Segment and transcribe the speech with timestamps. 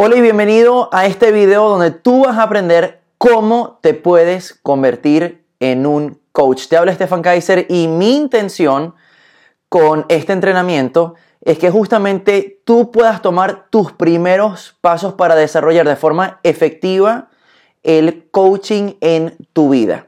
[0.00, 5.44] Hola y bienvenido a este video donde tú vas a aprender cómo te puedes convertir
[5.58, 6.68] en un coach.
[6.68, 8.94] Te habla Stefan Kaiser y mi intención
[9.68, 15.96] con este entrenamiento es que justamente tú puedas tomar tus primeros pasos para desarrollar de
[15.96, 17.30] forma efectiva
[17.82, 20.06] el coaching en tu vida.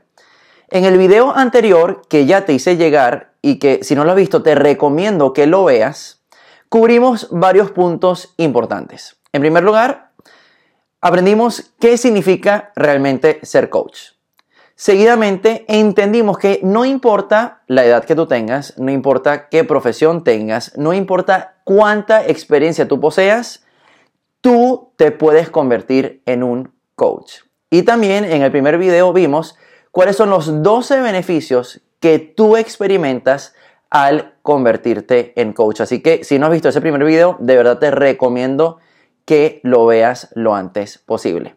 [0.68, 4.16] En el video anterior que ya te hice llegar y que si no lo has
[4.16, 6.22] visto te recomiendo que lo veas,
[6.68, 9.19] cubrimos varios puntos importantes.
[9.32, 10.10] En primer lugar,
[11.00, 14.12] aprendimos qué significa realmente ser coach.
[14.74, 20.76] Seguidamente, entendimos que no importa la edad que tú tengas, no importa qué profesión tengas,
[20.78, 23.64] no importa cuánta experiencia tú poseas,
[24.40, 27.40] tú te puedes convertir en un coach.
[27.70, 29.56] Y también en el primer video vimos
[29.90, 33.54] cuáles son los 12 beneficios que tú experimentas
[33.90, 35.82] al convertirte en coach.
[35.82, 38.78] Así que si no has visto ese primer video, de verdad te recomiendo
[39.24, 41.56] que lo veas lo antes posible.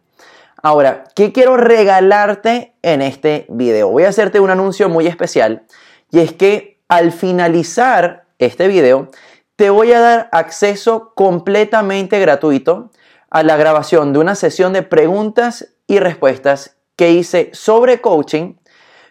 [0.62, 3.90] Ahora, ¿qué quiero regalarte en este video?
[3.90, 5.64] Voy a hacerte un anuncio muy especial
[6.10, 9.10] y es que al finalizar este video
[9.56, 12.92] te voy a dar acceso completamente gratuito
[13.30, 18.56] a la grabación de una sesión de preguntas y respuestas que hice sobre coaching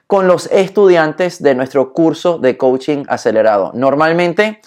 [0.06, 3.72] con los estudiantes de nuestro curso de coaching acelerado.
[3.74, 4.60] Normalmente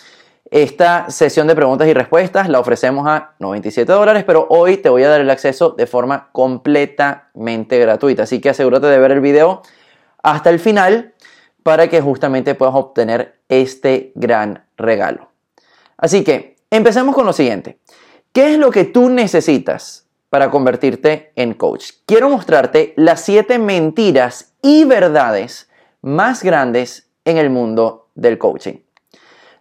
[0.51, 5.03] esta sesión de preguntas y respuestas la ofrecemos a 97 dólares, pero hoy te voy
[5.03, 8.23] a dar el acceso de forma completamente gratuita.
[8.23, 9.63] Así que asegúrate de ver el video
[10.21, 11.13] hasta el final
[11.63, 15.29] para que justamente puedas obtener este gran regalo.
[15.97, 17.79] Así que empecemos con lo siguiente.
[18.31, 21.91] ¿Qué es lo que tú necesitas para convertirte en coach?
[22.05, 25.69] Quiero mostrarte las 7 mentiras y verdades
[26.01, 28.75] más grandes en el mundo del coaching.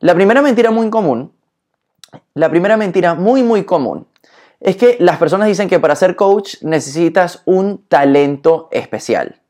[0.05, 1.33] La primera mentira muy común,
[2.35, 4.07] la primera mentira muy muy común,
[4.61, 9.41] es que las personas dicen que para ser coach necesitas un talento especial.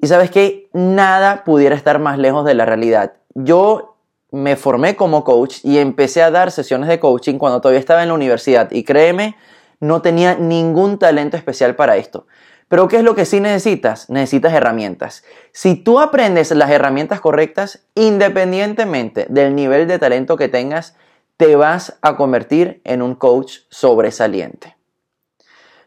[0.00, 3.12] Y sabes que nada pudiera estar más lejos de la realidad.
[3.36, 3.94] Yo
[4.32, 8.08] me formé como coach y empecé a dar sesiones de coaching cuando todavía estaba en
[8.08, 8.68] la universidad.
[8.72, 9.36] Y créeme,
[9.78, 12.26] no tenía ningún talento especial para esto.
[12.72, 14.08] Pero ¿qué es lo que sí necesitas?
[14.08, 15.24] Necesitas herramientas.
[15.52, 20.96] Si tú aprendes las herramientas correctas, independientemente del nivel de talento que tengas,
[21.36, 24.74] te vas a convertir en un coach sobresaliente.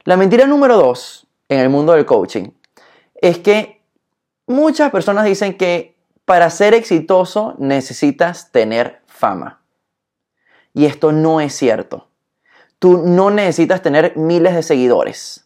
[0.03, 2.51] La mentira número dos en el mundo del coaching
[3.15, 3.81] es que
[4.45, 9.63] muchas personas dicen que para ser exitoso necesitas tener fama.
[10.71, 12.09] Y esto no es cierto.
[12.77, 15.44] Tú no necesitas tener miles de seguidores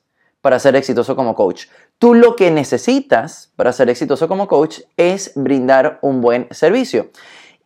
[0.50, 1.68] para ser exitoso como coach.
[2.00, 7.12] Tú lo que necesitas para ser exitoso como coach es brindar un buen servicio.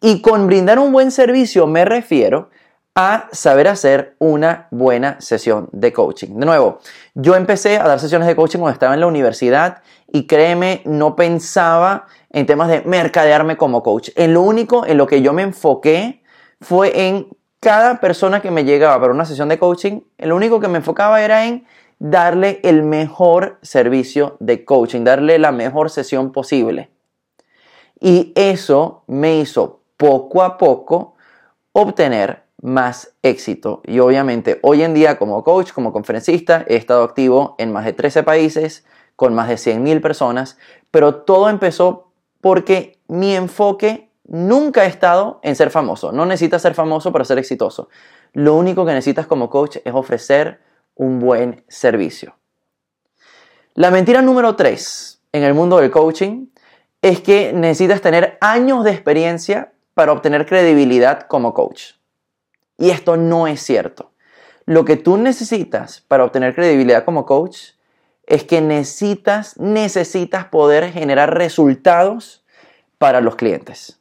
[0.02, 2.50] Y con brindar un buen servicio me refiero
[2.94, 6.38] a saber hacer una buena sesión de coaching.
[6.38, 6.80] De nuevo,
[7.14, 11.16] yo empecé a dar sesiones de coaching cuando estaba en la universidad y créeme, no
[11.16, 14.10] pensaba en temas de mercadearme como coach.
[14.18, 16.22] En lo único en lo que yo me enfoqué
[16.60, 17.30] fue en
[17.62, 21.22] cada persona que me llegaba para una sesión de coaching, lo único que me enfocaba
[21.22, 21.66] era en
[22.04, 26.90] darle el mejor servicio de coaching, darle la mejor sesión posible.
[27.98, 31.16] Y eso me hizo poco a poco
[31.72, 33.82] obtener más éxito.
[33.86, 37.94] Y obviamente hoy en día como coach, como conferencista, he estado activo en más de
[37.94, 38.84] 13 países,
[39.16, 40.58] con más de 100.000 personas,
[40.92, 42.12] pero todo empezó
[42.42, 46.12] porque mi enfoque nunca ha estado en ser famoso.
[46.12, 47.88] No necesitas ser famoso para ser exitoso.
[48.34, 50.60] Lo único que necesitas como coach es ofrecer
[50.96, 52.36] un buen servicio.
[53.74, 56.48] La mentira número tres en el mundo del coaching
[57.02, 61.94] es que necesitas tener años de experiencia para obtener credibilidad como coach.
[62.78, 64.12] Y esto no es cierto.
[64.66, 67.72] Lo que tú necesitas para obtener credibilidad como coach
[68.26, 72.46] es que necesitas, necesitas poder generar resultados
[72.98, 74.00] para los clientes.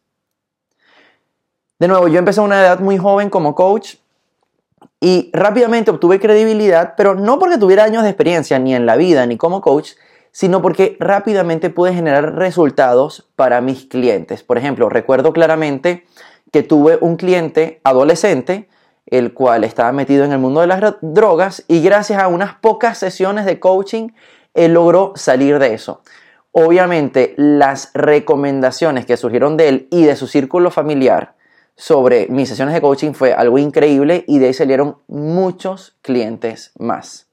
[1.78, 3.96] De nuevo, yo empecé a una edad muy joven como coach
[5.02, 9.26] y rápidamente obtuve credibilidad, pero no porque tuviera años de experiencia ni en la vida
[9.26, 9.94] ni como coach,
[10.30, 14.44] sino porque rápidamente pude generar resultados para mis clientes.
[14.44, 16.06] Por ejemplo, recuerdo claramente
[16.52, 18.68] que tuve un cliente adolescente,
[19.06, 22.96] el cual estaba metido en el mundo de las drogas y gracias a unas pocas
[22.96, 24.10] sesiones de coaching,
[24.54, 26.02] él logró salir de eso.
[26.52, 31.34] Obviamente, las recomendaciones que surgieron de él y de su círculo familiar,
[31.76, 37.28] sobre mis sesiones de coaching fue algo increíble y de ahí salieron muchos clientes más.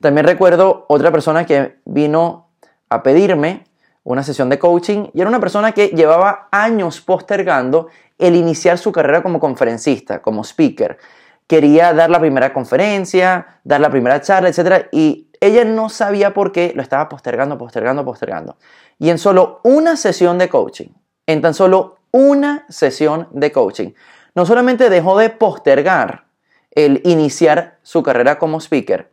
[0.00, 2.48] También recuerdo otra persona que vino
[2.88, 3.64] a pedirme
[4.02, 8.92] una sesión de coaching y era una persona que llevaba años postergando el iniciar su
[8.92, 10.98] carrera como conferencista, como speaker.
[11.46, 14.86] quería dar la primera conferencia, dar la primera charla, etc.
[14.92, 18.56] Y ella no sabía por qué lo estaba postergando, postergando, postergando.
[18.98, 20.90] Y en solo una sesión de coaching,
[21.26, 23.92] en tan solo una sesión de coaching,
[24.34, 26.26] no solamente dejó de postergar
[26.72, 29.10] el iniciar su carrera como speaker,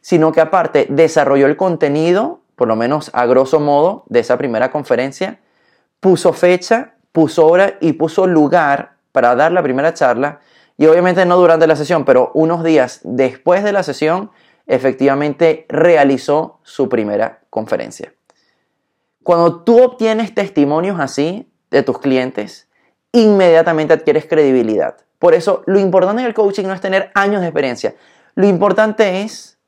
[0.00, 4.70] sino que aparte desarrolló el contenido, por lo menos a grosso modo, de esa primera
[4.70, 5.40] conferencia,
[6.00, 10.40] puso fecha, puso hora y puso lugar para dar la primera charla
[10.76, 14.30] y obviamente no durante la sesión, pero unos días después de la sesión,
[14.66, 18.14] efectivamente realizó su primera conferencia.
[19.22, 22.68] Cuando tú obtienes testimonios así de tus clientes,
[23.12, 24.96] inmediatamente adquieres credibilidad.
[25.18, 27.94] Por eso, lo importante en el coaching no es tener años de experiencia.
[28.34, 29.58] Lo importante es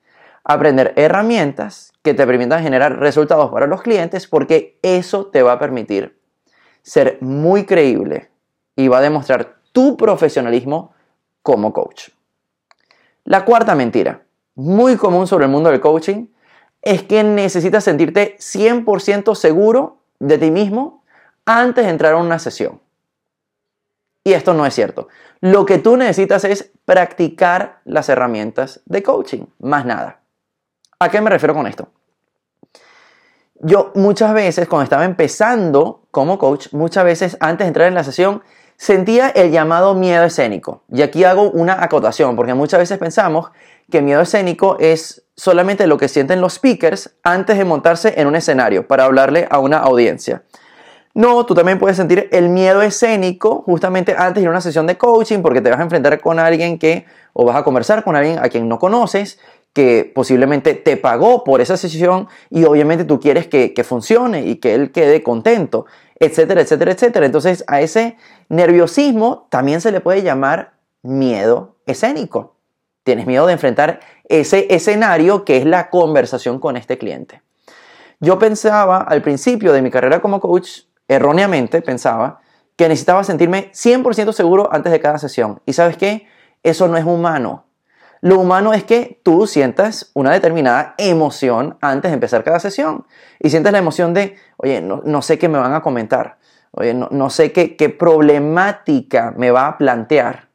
[0.45, 5.59] aprender herramientas que te permitan generar resultados para los clientes porque eso te va a
[5.59, 6.19] permitir
[6.83, 8.31] ser muy creíble
[8.75, 10.93] y va a demostrar tu profesionalismo
[11.43, 12.09] como coach.
[13.25, 14.23] La cuarta mentira,
[14.55, 16.27] muy común sobre el mundo del coaching,
[16.83, 21.02] es que necesitas sentirte 100% seguro de ti mismo
[21.47, 22.81] antes de entrar a una sesión.
[24.25, 25.09] Y esto no es cierto.
[25.41, 30.21] Lo que tú necesitas es practicar las herramientas de coaching, más nada.
[31.01, 31.89] ¿A qué me refiero con esto?
[33.65, 38.05] Yo muchas veces, cuando estaba empezando como coach, muchas veces antes de entrar en la
[38.05, 38.43] sesión,
[38.77, 40.83] sentía el llamado miedo escénico.
[40.89, 43.51] Y aquí hago una acotación, porque muchas veces pensamos
[43.91, 48.37] que miedo escénico es solamente lo que sienten los speakers antes de montarse en un
[48.37, 50.43] escenario para hablarle a una audiencia.
[51.15, 54.87] No, tú también puedes sentir el miedo escénico justamente antes de ir a una sesión
[54.87, 57.05] de coaching porque te vas a enfrentar con alguien que,
[57.35, 59.39] o vas a conversar con alguien a quien no conoces,
[59.75, 64.57] que posiblemente te pagó por esa sesión y obviamente tú quieres que, que funcione y
[64.57, 65.87] que él quede contento
[66.23, 67.27] etcétera, etcétera, etcétera.
[67.27, 68.17] Entonces a ese
[68.49, 72.55] nerviosismo también se le puede llamar miedo escénico.
[73.03, 73.99] Tienes miedo de enfrentar
[74.29, 77.43] ese escenario que es la conversación con este cliente.
[78.21, 80.83] Yo pensaba al principio de mi carrera como coach,
[81.15, 82.41] erróneamente pensaba,
[82.77, 85.61] que necesitaba sentirme 100% seguro antes de cada sesión.
[85.67, 86.27] ¿Y sabes qué?
[86.63, 87.67] Eso no es humano.
[88.21, 93.05] Lo humano es que tú sientas una determinada emoción antes de empezar cada sesión.
[93.41, 96.39] Y sientes la emoción de, oye, no, sé qué me van a comentar.
[96.71, 100.49] Oye, no, sé qué, qué problemática me va a plantear.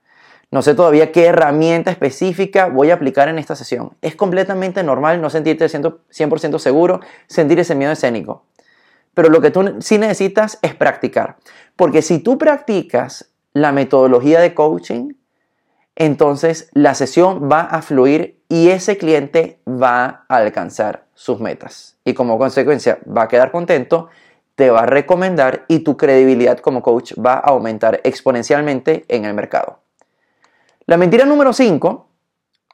[0.49, 3.97] No sé todavía qué herramienta específica voy a aplicar en esta sesión.
[4.01, 8.45] Es completamente normal no sentirte 100% seguro, sentir ese miedo escénico.
[9.17, 11.37] Pero lo que tú sí necesitas es practicar.
[11.75, 15.13] Porque si tú practicas la metodología de coaching,
[15.95, 21.97] entonces la sesión va a fluir y ese cliente va a alcanzar sus metas.
[22.05, 24.09] Y como consecuencia va a quedar contento,
[24.53, 29.33] te va a recomendar y tu credibilidad como coach va a aumentar exponencialmente en el
[29.33, 29.79] mercado.
[30.85, 32.07] La mentira número 5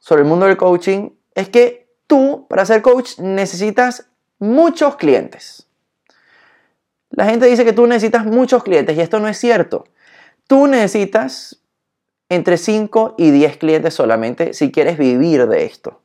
[0.01, 4.09] sobre el mundo del coaching es que tú, para ser coach, necesitas
[4.39, 5.69] muchos clientes.
[7.15, 9.85] La gente dice que tú necesitas muchos clientes y esto no es cierto.
[10.47, 11.63] Tú necesitas
[12.27, 16.01] entre 5 y 10 clientes solamente si quieres vivir de esto.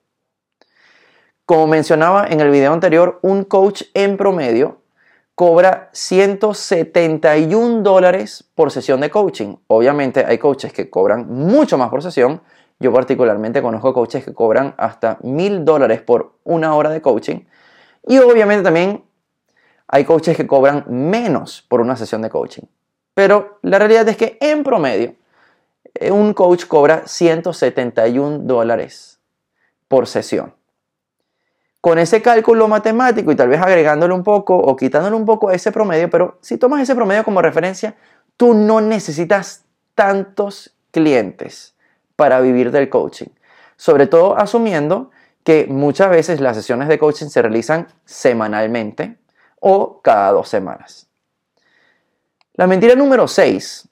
[1.47, 4.83] Como mencionaba en el video anterior, un coach en promedio
[5.35, 9.57] cobra 171 dólares por sesión de coaching.
[9.67, 12.43] Obviamente hay coaches que cobran mucho más por sesión.
[12.81, 17.47] Yo particularmente conozco coaches que cobran hasta 1000 dólares por una hora de coaching.
[18.07, 19.08] Y obviamente también
[19.89, 22.65] hay coaches que cobran menos por una sesión de coaching.
[23.15, 25.15] Pero la realidad es que en promedio
[25.95, 29.19] eh, un coach cobra 171 dólares
[29.89, 30.55] por sesión.
[31.81, 35.73] Con ese cálculo matemático y tal vez agregándole un poco o quitándole un poco ese
[35.73, 37.97] promedio, pero si tomas ese promedio como referencia,
[38.37, 39.65] tú no necesitas
[39.95, 41.75] tantos clientes
[42.15, 43.29] para vivir del coaching.
[43.77, 45.11] Sobre todo asumiendo
[45.45, 49.17] que muchas veces las sesiones de coaching se realizan semanalmente
[49.61, 51.09] o cada dos semanas.
[52.55, 53.89] La mentira número 6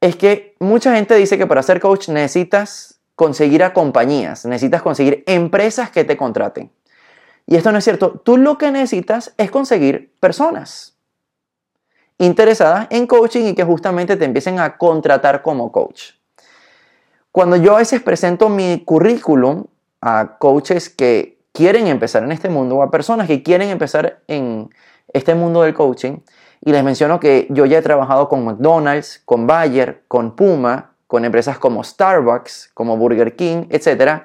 [0.00, 5.24] es que mucha gente dice que para ser coach necesitas conseguir a compañías, necesitas conseguir
[5.26, 6.70] empresas que te contraten.
[7.46, 8.20] Y esto no es cierto.
[8.24, 10.98] Tú lo que necesitas es conseguir personas
[12.18, 16.10] interesadas en coaching y que justamente te empiecen a contratar como coach.
[17.32, 19.64] Cuando yo a veces presento mi currículum
[20.00, 24.70] a coaches que quieren empezar en este mundo o a personas que quieren empezar en
[25.12, 26.18] este mundo del coaching,
[26.60, 31.24] y les menciono que yo ya he trabajado con McDonald's, con Bayer, con Puma, con
[31.24, 34.22] empresas como Starbucks, como Burger King, etc.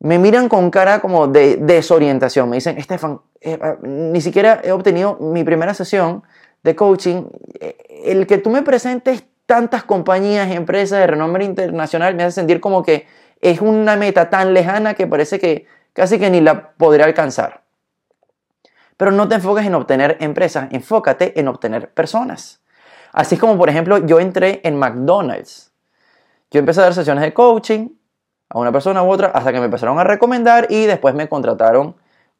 [0.00, 2.50] Me miran con cara como de desorientación.
[2.50, 6.24] Me dicen, Estefan, eh, ah, ni siquiera he obtenido mi primera sesión
[6.62, 7.24] de coaching.
[8.04, 12.82] El que tú me presentes tantas compañías empresas de renombre internacional me hace sentir como
[12.82, 13.06] que
[13.40, 17.62] es una meta tan lejana que parece que casi que ni la podré alcanzar.
[18.96, 22.60] Pero no te enfoques en obtener empresas, enfócate en obtener personas.
[23.12, 25.72] Así como, por ejemplo, yo entré en McDonald's.
[26.50, 27.88] Yo empecé a dar sesiones de coaching
[28.48, 31.96] a una persona u otra hasta que me empezaron a recomendar y después me contrataron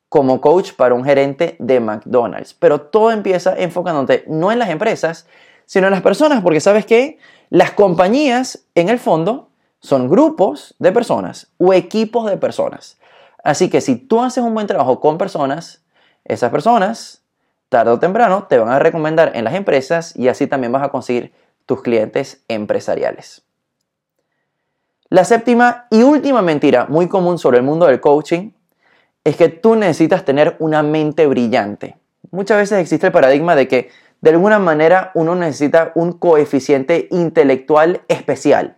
[0.09, 2.55] como coach para un gerente de McDonald's.
[2.55, 5.27] Pero todo empieza enfocándote no en las empresas,
[5.65, 7.19] sino en las personas, porque sabes que
[7.49, 9.49] las compañías, en el fondo,
[9.81, 12.99] son grupos de personas o equipos de personas.
[13.43, 15.85] Así que si tú haces un buen trabajo con personas,
[16.25, 17.23] esas personas,
[17.69, 20.91] tarde o temprano, te van a recomendar en las empresas y así también vas a
[20.91, 21.33] conseguir
[21.67, 23.43] tus clientes empresariales.
[25.09, 28.53] La séptima y última mentira muy común sobre el mundo del coaching
[29.25, 31.97] es que tú necesitas tener una mente brillante.
[32.31, 38.03] Muchas veces existe el paradigma de que de alguna manera uno necesita un coeficiente intelectual
[38.09, 38.77] especial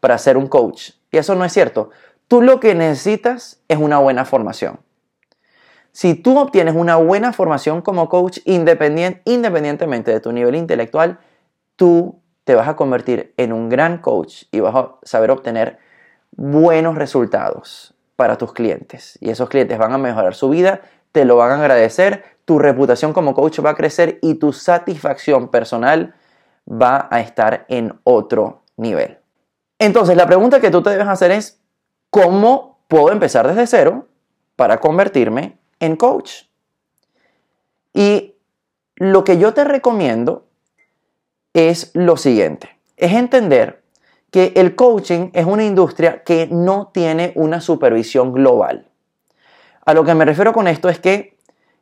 [0.00, 0.92] para ser un coach.
[1.10, 1.90] Y eso no es cierto.
[2.28, 4.80] Tú lo que necesitas es una buena formación.
[5.92, 11.20] Si tú obtienes una buena formación como coach independientemente de tu nivel intelectual,
[11.76, 15.78] tú te vas a convertir en un gran coach y vas a saber obtener
[16.36, 19.18] buenos resultados para tus clientes.
[19.20, 20.80] Y esos clientes van a mejorar su vida,
[21.12, 25.48] te lo van a agradecer, tu reputación como coach va a crecer y tu satisfacción
[25.48, 26.14] personal
[26.68, 29.18] va a estar en otro nivel.
[29.78, 31.60] Entonces, la pregunta que tú te debes hacer es,
[32.14, 34.06] ¿cómo puedo empezar desde cero
[34.54, 36.44] para convertirme en coach?
[37.92, 38.36] Y
[38.94, 40.46] lo que yo te recomiendo
[41.54, 43.82] es lo siguiente, es entender
[44.30, 48.86] que el coaching es una industria que no tiene una supervisión global.
[49.84, 51.36] A lo que me refiero con esto es que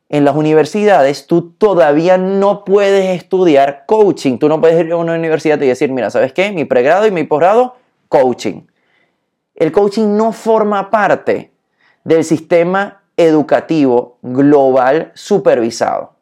[0.09, 4.39] en las universidades tú todavía no puedes estudiar coaching.
[4.39, 6.51] Tú no puedes ir a una universidad y decir, mira, ¿sabes qué?
[6.51, 7.75] Mi pregrado y mi posgrado
[8.09, 8.63] coaching.
[9.55, 11.53] El coaching no forma parte
[12.03, 16.15] del sistema educativo global supervisado.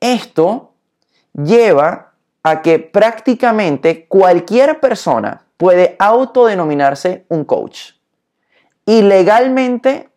[0.00, 0.74] Esto
[1.32, 7.92] lleva a que prácticamente cualquier persona puede autodenominarse un coach.
[8.84, 10.10] Y legalmente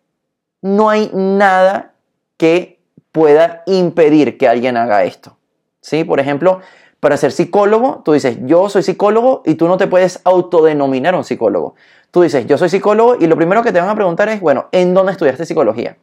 [0.61, 1.93] no hay nada
[2.35, 2.81] que
[3.13, 5.37] pueda impedir que alguien haga esto.
[5.79, 6.03] ¿Sí?
[6.03, 6.59] Por ejemplo,
[6.99, 11.23] para ser psicólogo, tú dices, yo soy psicólogo y tú no te puedes autodenominar un
[11.23, 11.75] psicólogo.
[12.11, 14.67] Tú dices, yo soy psicólogo y lo primero que te van a preguntar es, bueno,
[14.71, 15.97] ¿en dónde estudiaste psicología?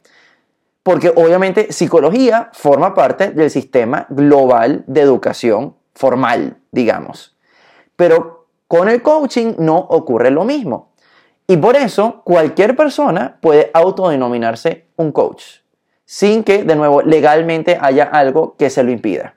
[0.83, 7.35] Porque obviamente psicología forma parte del sistema global de educación formal, digamos.
[7.95, 10.91] Pero con el coaching no ocurre lo mismo.
[11.47, 15.43] Y por eso cualquier persona puede autodenominarse un coach,
[16.05, 19.35] sin que, de nuevo, legalmente haya algo que se lo impida.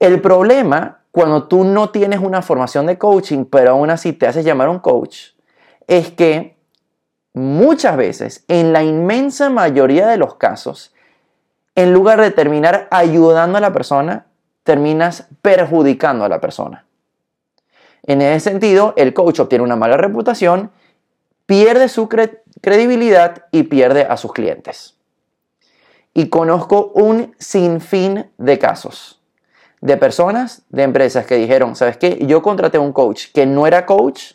[0.00, 4.44] El problema cuando tú no tienes una formación de coaching, pero aún así te haces
[4.44, 5.30] llamar un coach,
[5.86, 6.56] es que
[7.32, 10.94] muchas veces, en la inmensa mayoría de los casos,
[11.74, 14.26] en lugar de terminar ayudando a la persona,
[14.62, 16.86] terminas perjudicando a la persona.
[18.04, 20.70] En ese sentido, el coach obtiene una mala reputación,
[21.46, 24.96] pierde su credibilidad y pierde a sus clientes.
[26.14, 29.17] Y conozco un sinfín de casos
[29.80, 32.18] de personas, de empresas que dijeron, ¿sabes qué?
[32.26, 34.32] Yo contraté un coach que no era coach,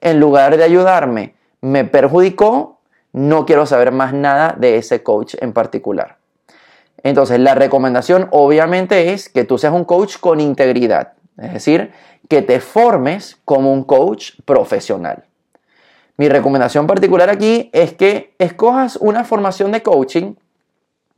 [0.00, 2.80] en lugar de ayudarme, me perjudicó,
[3.12, 6.18] no quiero saber más nada de ese coach en particular.
[7.02, 11.92] Entonces, la recomendación obviamente es que tú seas un coach con integridad, es decir,
[12.28, 15.24] que te formes como un coach profesional.
[16.16, 20.34] Mi recomendación particular aquí es que escojas una formación de coaching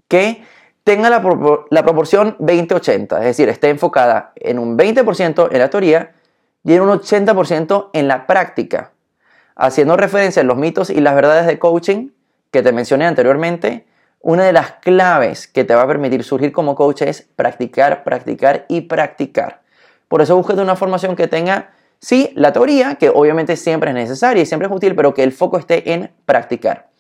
[0.09, 0.43] que
[0.87, 6.13] tenga la, proporción 20-80, es decir, esté enfocada en un 20% en la teoría
[6.63, 8.93] y en un 80% en la práctica,
[9.57, 12.11] haciendo referencia a los mitos y las verdades de coaching
[12.53, 13.85] que te mencioné anteriormente.
[14.21, 18.65] Una de las claves que te va a permitir surgir como coach es practicar, practicar
[18.69, 19.63] y practicar.
[20.07, 24.45] Por eso búsquete una formación que tenga, sí, la teoría, que obviamente siempre es necesaria
[24.45, 26.91] y siempre es útil, pero que el foco esté en practicar.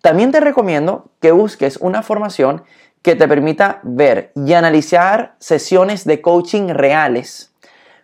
[0.00, 2.64] También te recomiendo que busques una formación
[3.04, 7.52] que te permita ver y analizar sesiones de coaching reales.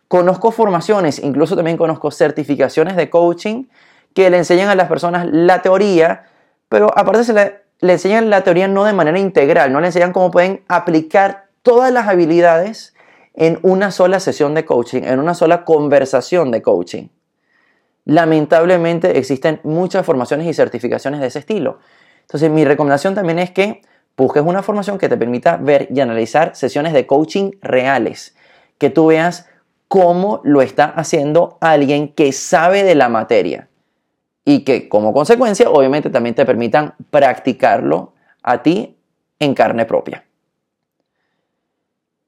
[0.08, 3.64] Conozco formaciones, incluso también conozco certificaciones de coaching
[4.12, 6.26] que le enseñan a las personas la teoría,
[6.68, 10.12] pero aparte se le, le enseñan la teoría no de manera integral, no le enseñan
[10.12, 12.94] cómo pueden aplicar todas las habilidades
[13.32, 17.08] en una sola sesión de coaching, en una sola conversación de coaching.
[18.04, 21.78] Lamentablemente existen muchas formaciones y certificaciones de ese estilo.
[22.20, 23.80] Entonces mi recomendación también es que
[24.20, 28.36] busques una formación que te permita ver y analizar sesiones de coaching reales,
[28.78, 29.48] que tú veas
[29.88, 33.68] cómo lo está haciendo alguien que sabe de la materia
[34.44, 38.12] y que como consecuencia obviamente también te permitan practicarlo
[38.42, 38.96] a ti
[39.38, 40.24] en carne propia.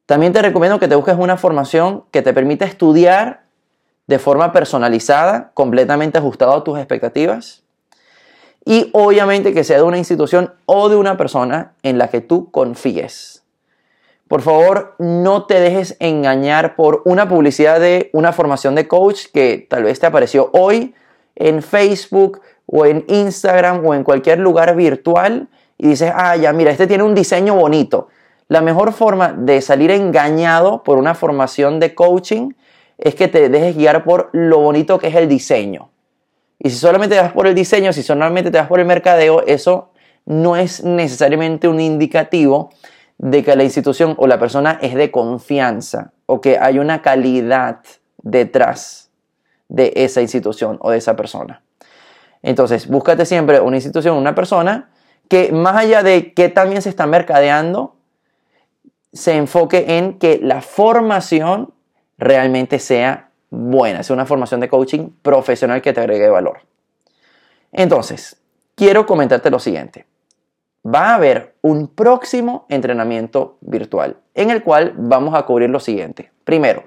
[0.07, 3.45] También te recomiendo que te busques una formación que te permita estudiar
[4.07, 7.62] de forma personalizada, completamente ajustado a tus expectativas.
[8.65, 12.51] Y obviamente que sea de una institución o de una persona en la que tú
[12.51, 13.43] confíes.
[14.29, 19.67] Por favor, no te dejes engañar por una publicidad de una formación de coach que
[19.69, 20.95] tal vez te apareció hoy
[21.35, 26.71] en Facebook o en Instagram o en cualquier lugar virtual y dices, ah, ya, mira,
[26.71, 28.09] este tiene un diseño bonito.
[28.49, 32.53] La mejor forma de salir engañado por una formación de coaching
[32.99, 35.92] es que te dejes guiar por lo bonito que es el diseño.
[36.65, 39.43] Y si solamente te vas por el diseño, si solamente te vas por el mercadeo,
[39.47, 39.91] eso
[40.25, 42.71] no es necesariamente un indicativo
[43.19, 47.81] de que la institución o la persona es de confianza o que hay una calidad
[48.23, 49.11] detrás
[49.69, 51.63] de esa institución o de esa persona.
[52.43, 54.91] Entonces, búscate siempre una institución, una persona
[55.29, 57.97] que más allá de que también se está mercadeando,
[59.13, 61.75] se enfoque en que la formación
[62.19, 66.61] realmente sea buena, sea una formación de coaching profesional que te agregue valor.
[67.71, 68.41] Entonces,
[68.75, 70.07] quiero comentarte lo siguiente.
[70.85, 76.33] Va a haber un próximo entrenamiento virtual en el cual vamos a cubrir lo siguiente.
[76.45, 76.85] Primero,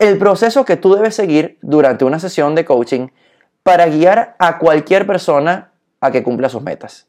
[0.00, 3.08] el proceso que tú debes seguir durante una sesión de coaching
[3.62, 7.06] para guiar a cualquier persona a que cumpla sus metas.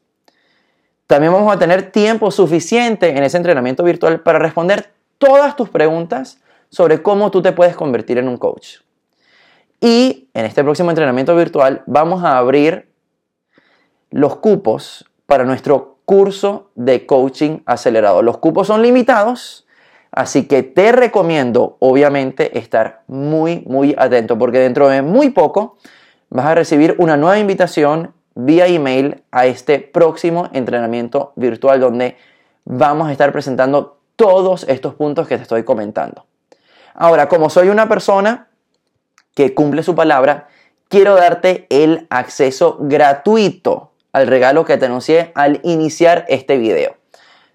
[1.08, 6.38] También vamos a tener tiempo suficiente en ese entrenamiento virtual para responder todas tus preguntas
[6.68, 8.83] sobre cómo tú te puedes convertir en un coach.
[9.80, 12.90] Y en este próximo entrenamiento virtual vamos a abrir
[14.10, 18.22] los cupos para nuestro curso de coaching acelerado.
[18.22, 19.64] Los cupos son limitados,
[20.14, 25.76] Así que te recomiendo, obviamente, estar muy, muy atento, porque dentro de muy poco
[26.30, 32.16] vas a recibir una nueva invitación vía email a este próximo entrenamiento virtual donde
[32.64, 36.26] vamos a estar presentando todos estos puntos que te estoy comentando.
[36.94, 38.50] Ahora, como soy una persona
[39.34, 40.48] que cumple su palabra,
[40.88, 46.96] quiero darte el acceso gratuito al regalo que te anuncié al iniciar este video.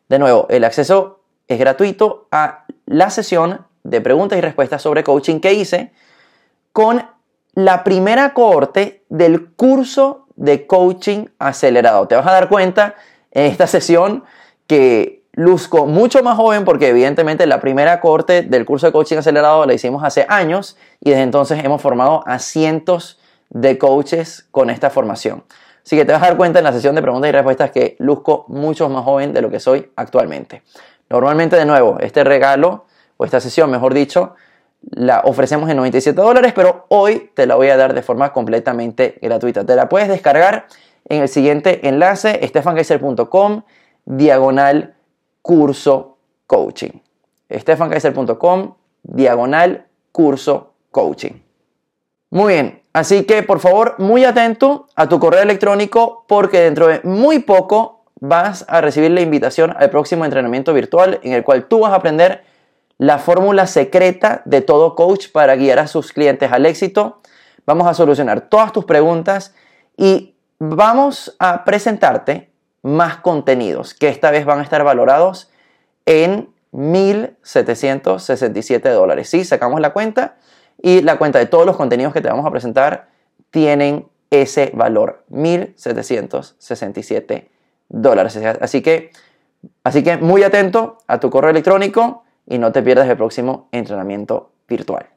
[0.09, 5.39] De nuevo, el acceso es gratuito a la sesión de preguntas y respuestas sobre coaching
[5.39, 5.93] que hice
[6.73, 7.07] con
[7.53, 12.07] la primera cohorte del curso de coaching acelerado.
[12.07, 12.95] Te vas a dar cuenta
[13.31, 14.23] en esta sesión
[14.67, 19.65] que luzco mucho más joven porque evidentemente la primera cohorte del curso de coaching acelerado
[19.65, 24.89] la hicimos hace años y desde entonces hemos formado a cientos de coaches con esta
[24.89, 25.45] formación.
[25.82, 27.95] Así que te vas a dar cuenta en la sesión de preguntas y respuestas que
[27.99, 30.62] luzco mucho más joven de lo que soy actualmente.
[31.10, 32.84] Normalmente, de nuevo, este regalo
[33.15, 34.36] o esta sesión, mejor dicho,
[34.91, 39.17] la ofrecemos en 97 dólares, pero hoy te la voy a dar de forma completamente
[39.21, 39.65] gratuita.
[39.65, 40.67] Te la puedes descargar
[41.06, 43.62] en el siguiente enlace, stefankaiser.com,
[44.04, 44.95] diagonal
[45.41, 47.02] curso coaching.
[47.52, 51.41] stefankaiser.com, diagonal curso coaching.
[52.32, 57.02] Muy bien, así que por favor, muy atento a tu correo electrónico porque dentro de
[57.04, 61.80] muy poco vas a recibir la invitación al próximo entrenamiento virtual en el cual tú
[61.80, 62.43] vas a aprender
[62.97, 67.21] la fórmula secreta de todo coach para guiar a sus clientes al éxito.
[67.65, 69.56] Vamos a solucionar todas tus preguntas
[69.95, 72.48] y vamos a presentarte
[72.81, 75.51] más contenidos que esta vez van a estar valorados
[76.05, 79.29] en 1.767 dólares.
[79.29, 80.37] Sí, sacamos la cuenta
[80.81, 83.09] y la cuenta de todos los contenidos que te vamos a presentar
[83.51, 87.49] tienen ese valor, 1.767
[87.89, 88.39] dólares.
[88.61, 89.11] Así que,
[89.83, 94.51] así que muy atento a tu correo electrónico y no te pierdas el próximo entrenamiento
[94.67, 95.07] virtual.